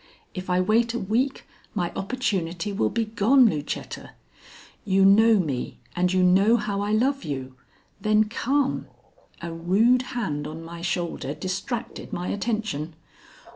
If 0.33 0.49
I 0.49 0.59
wait 0.59 0.95
a 0.95 0.99
week, 0.99 1.45
my 1.75 1.91
opportunity 1.95 2.73
will 2.73 2.89
be 2.89 3.05
gone, 3.05 3.45
Lucetta. 3.45 4.13
You 4.83 5.05
know 5.05 5.37
me 5.39 5.77
and 5.95 6.11
you 6.11 6.23
know 6.23 6.57
how 6.57 6.81
I 6.81 6.91
love 6.91 7.23
you. 7.23 7.53
Then 8.01 8.23
come" 8.23 8.87
A 9.43 9.53
rude 9.53 10.01
hand 10.17 10.47
on 10.47 10.63
my 10.65 10.81
shoulder 10.81 11.35
distracted 11.35 12.11
my 12.11 12.29
attention. 12.29 12.95